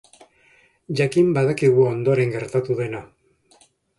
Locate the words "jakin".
1.01-1.29